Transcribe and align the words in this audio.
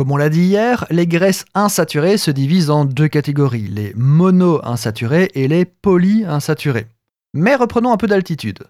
Comme 0.00 0.12
on 0.12 0.16
l'a 0.16 0.30
dit 0.30 0.44
hier, 0.44 0.86
les 0.88 1.06
graisses 1.06 1.44
insaturées 1.54 2.16
se 2.16 2.30
divisent 2.30 2.70
en 2.70 2.86
deux 2.86 3.08
catégories, 3.08 3.68
les 3.68 3.92
monoinsaturées 3.96 5.30
et 5.34 5.46
les 5.46 5.66
polyinsaturées. 5.66 6.86
Mais 7.34 7.54
reprenons 7.54 7.92
un 7.92 7.98
peu 7.98 8.06
d'altitude. 8.06 8.60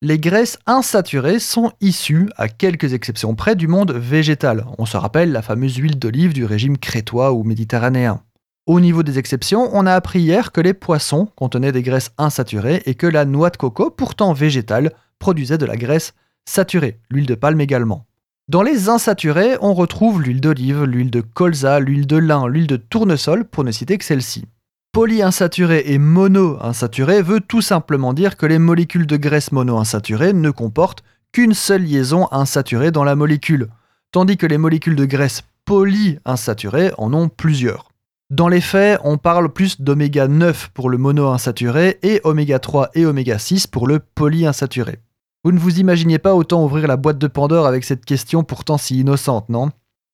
Les 0.00 0.18
graisses 0.18 0.58
insaturées 0.64 1.40
sont 1.40 1.72
issues, 1.82 2.30
à 2.38 2.48
quelques 2.48 2.94
exceptions 2.94 3.34
près, 3.34 3.54
du 3.54 3.68
monde 3.68 3.92
végétal. 3.92 4.64
On 4.78 4.86
se 4.86 4.96
rappelle 4.96 5.30
la 5.30 5.42
fameuse 5.42 5.76
huile 5.76 5.98
d'olive 5.98 6.32
du 6.32 6.46
régime 6.46 6.78
crétois 6.78 7.34
ou 7.34 7.44
méditerranéen. 7.44 8.22
Au 8.64 8.80
niveau 8.80 9.02
des 9.02 9.18
exceptions, 9.18 9.68
on 9.74 9.84
a 9.84 9.92
appris 9.92 10.20
hier 10.20 10.52
que 10.52 10.62
les 10.62 10.72
poissons 10.72 11.28
contenaient 11.36 11.70
des 11.70 11.82
graisses 11.82 12.12
insaturées 12.16 12.82
et 12.86 12.94
que 12.94 13.06
la 13.06 13.26
noix 13.26 13.50
de 13.50 13.58
coco, 13.58 13.90
pourtant 13.90 14.32
végétale, 14.32 14.94
produisait 15.18 15.58
de 15.58 15.66
la 15.66 15.76
graisse 15.76 16.14
saturée, 16.46 16.98
l'huile 17.10 17.26
de 17.26 17.34
palme 17.34 17.60
également. 17.60 18.06
Dans 18.48 18.62
les 18.62 18.88
insaturés, 18.88 19.58
on 19.60 19.74
retrouve 19.74 20.22
l'huile 20.22 20.40
d'olive, 20.40 20.84
l'huile 20.84 21.10
de 21.10 21.20
colza, 21.20 21.80
l'huile 21.80 22.06
de 22.06 22.16
lin, 22.16 22.48
l'huile 22.48 22.66
de 22.66 22.76
tournesol, 22.76 23.44
pour 23.44 23.62
ne 23.62 23.70
citer 23.70 23.98
que 23.98 24.04
celle-ci. 24.06 24.46
Polyinsaturé 24.92 25.82
et 25.84 25.98
monoinsaturé 25.98 27.20
veut 27.20 27.40
tout 27.40 27.60
simplement 27.60 28.14
dire 28.14 28.38
que 28.38 28.46
les 28.46 28.58
molécules 28.58 29.06
de 29.06 29.18
graisse 29.18 29.52
monoinsaturée 29.52 30.32
ne 30.32 30.50
comportent 30.50 31.04
qu'une 31.30 31.52
seule 31.52 31.82
liaison 31.82 32.26
insaturée 32.32 32.90
dans 32.90 33.04
la 33.04 33.16
molécule, 33.16 33.68
tandis 34.12 34.38
que 34.38 34.46
les 34.46 34.56
molécules 34.56 34.96
de 34.96 35.04
graisse 35.04 35.42
polyinsaturées 35.66 36.92
en 36.96 37.12
ont 37.12 37.28
plusieurs. 37.28 37.90
Dans 38.30 38.48
les 38.48 38.62
faits, 38.62 38.98
on 39.04 39.18
parle 39.18 39.52
plus 39.52 39.78
d'oméga 39.82 40.26
9 40.26 40.70
pour 40.72 40.88
le 40.88 40.96
monoinsaturé 40.96 41.98
et 42.02 42.22
oméga 42.24 42.58
3 42.58 42.92
et 42.94 43.04
oméga 43.04 43.38
6 43.38 43.66
pour 43.66 43.86
le 43.86 43.98
polyinsaturé. 43.98 45.00
Vous 45.44 45.52
ne 45.52 45.58
vous 45.58 45.78
imaginiez 45.78 46.18
pas 46.18 46.34
autant 46.34 46.64
ouvrir 46.64 46.88
la 46.88 46.96
boîte 46.96 47.18
de 47.18 47.26
Pandore 47.28 47.66
avec 47.66 47.84
cette 47.84 48.04
question 48.04 48.42
pourtant 48.42 48.76
si 48.76 48.98
innocente, 48.98 49.48
non? 49.48 49.70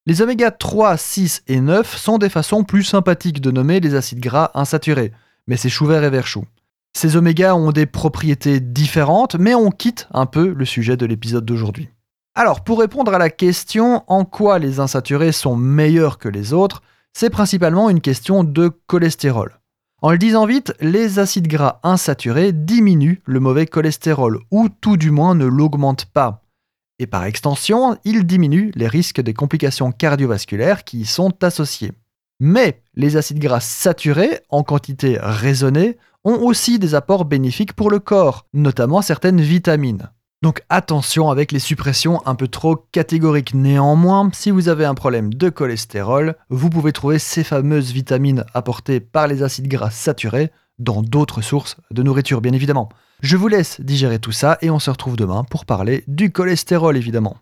Les 0.07 0.21
oméga 0.21 0.51
3, 0.51 0.99
6 0.99 1.45
et 1.47 1.61
9 1.61 1.97
sont 1.97 2.19
des 2.19 2.29
façons 2.29 2.63
plus 2.63 2.85
sympathiques 2.85 3.41
de 3.41 3.51
nommer 3.51 3.81
les 3.81 3.95
acides 3.95 4.21
gras 4.21 4.51
insaturés, 4.53 5.13
mais 5.47 5.57
c'est 5.57 5.71
chou 5.71 5.87
vert 5.87 6.05
et 6.05 6.11
vert 6.11 6.27
chou. 6.27 6.45
Ces 6.95 7.17
oméga 7.17 7.57
ont 7.57 7.73
des 7.73 7.87
propriétés 7.87 8.61
différentes, 8.61 9.37
mais 9.37 9.55
on 9.55 9.71
quitte 9.71 10.09
un 10.13 10.27
peu 10.27 10.53
le 10.53 10.65
sujet 10.67 10.99
de 10.99 11.07
l'épisode 11.07 11.47
d'aujourd'hui. 11.47 11.89
Alors, 12.35 12.63
pour 12.63 12.81
répondre 12.81 13.15
à 13.15 13.19
la 13.19 13.31
question 13.31 14.05
en 14.07 14.27
quoi 14.27 14.59
les 14.59 14.79
insaturés 14.79 15.33
sont 15.33 15.57
meilleurs 15.57 16.19
que 16.19 16.29
les 16.29 16.53
autres, 16.53 16.83
c'est 17.15 17.31
principalement 17.31 17.89
une 17.89 18.01
question 18.01 18.45
de 18.45 18.69
cholestérol. 18.87 19.59
En 20.05 20.11
le 20.11 20.19
disant 20.19 20.45
vite, 20.45 20.75
les 20.83 21.19
acides 21.19 21.49
gras 21.49 21.81
insaturés 21.83 22.53
diminuent 22.53 23.23
le 23.25 23.41
mauvais 23.41 23.65
cholestérol, 23.65 24.39
ou 24.51 24.69
tout 24.69 24.99
du 24.99 25.11
moins 25.11 25.35
ne 25.35 25.47
l'augmentent 25.47 26.05
pas. 26.05 26.43
Et 26.99 27.07
par 27.07 27.25
extension, 27.25 27.97
ils 28.05 28.27
diminuent 28.27 28.71
les 28.75 28.87
risques 28.87 29.23
des 29.23 29.33
complications 29.33 29.93
cardiovasculaires 29.93 30.85
qui 30.85 30.99
y 30.99 31.05
sont 31.07 31.43
associés. 31.43 31.93
Mais 32.39 32.83
les 32.93 33.17
acides 33.17 33.39
gras 33.39 33.61
saturés, 33.61 34.41
en 34.51 34.63
quantité 34.63 35.17
raisonnée, 35.19 35.97
ont 36.23 36.39
aussi 36.39 36.79
des 36.79 36.95
apports 36.95 37.25
bénéfiques 37.25 37.73
pour 37.73 37.91
le 37.91 37.99
corps, 37.99 38.45
notamment 38.53 39.01
certaines 39.01 39.41
vitamines. 39.41 40.11
Donc 40.45 40.61
attention 40.69 41.31
avec 41.31 41.53
les 41.53 41.59
suppressions 41.59 42.21
un 42.27 42.35
peu 42.35 42.49
trop 42.49 42.77
catégoriques. 42.77 43.55
Néanmoins, 43.55 44.29
si 44.35 44.51
vous 44.51 44.69
avez 44.69 44.85
un 44.85 44.93
problème 44.93 45.33
de 45.33 45.49
cholestérol, 45.49 46.37
vous 46.51 46.69
pouvez 46.69 46.93
trouver 46.93 47.19
ces 47.19 47.43
fameuses 47.43 47.93
vitamines 47.93 48.45
apportées 48.53 49.01
par 49.01 49.27
les 49.27 49.43
acides 49.43 49.69
gras 49.69 49.89
saturés 49.89 50.51
dans 50.79 51.01
d'autres 51.01 51.41
sources 51.41 51.79
de 51.93 52.03
nourriture, 52.03 52.43
bien 52.43 52.53
évidemment. 52.53 52.91
Je 53.23 53.39
vous 53.39 53.49
laisse 53.49 53.81
digérer 53.81 54.19
tout 54.19 54.33
ça 54.33 54.59
et 54.61 54.69
on 54.69 54.79
se 54.79 54.91
retrouve 54.91 55.17
demain 55.17 55.45
pour 55.45 55.65
parler 55.65 56.05
du 56.09 56.31
cholestérol, 56.31 56.99
évidemment. 56.99 57.39